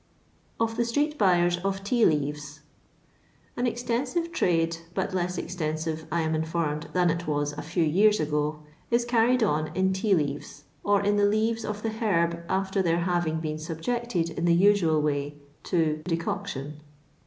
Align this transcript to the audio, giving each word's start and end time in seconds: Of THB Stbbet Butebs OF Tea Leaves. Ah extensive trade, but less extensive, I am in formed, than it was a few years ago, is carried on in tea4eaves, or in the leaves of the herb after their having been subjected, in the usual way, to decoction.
Of 0.59 0.73
THB 0.77 1.13
Stbbet 1.13 1.17
Butebs 1.17 1.63
OF 1.63 1.83
Tea 1.83 2.05
Leaves. 2.05 2.61
Ah 3.55 3.61
extensive 3.65 4.31
trade, 4.31 4.77
but 4.95 5.13
less 5.13 5.37
extensive, 5.37 6.07
I 6.11 6.21
am 6.21 6.33
in 6.33 6.43
formed, 6.43 6.89
than 6.93 7.11
it 7.11 7.27
was 7.27 7.53
a 7.53 7.61
few 7.61 7.83
years 7.83 8.19
ago, 8.19 8.63
is 8.89 9.05
carried 9.05 9.43
on 9.43 9.67
in 9.75 9.93
tea4eaves, 9.93 10.63
or 10.83 11.03
in 11.03 11.17
the 11.17 11.25
leaves 11.27 11.63
of 11.63 11.83
the 11.83 11.89
herb 11.91 12.43
after 12.49 12.81
their 12.81 13.01
having 13.01 13.39
been 13.39 13.59
subjected, 13.59 14.31
in 14.31 14.45
the 14.45 14.55
usual 14.55 15.03
way, 15.03 15.35
to 15.65 15.97
decoction. 16.05 16.81